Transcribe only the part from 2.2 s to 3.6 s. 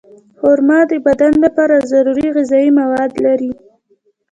غذایي مواد لري.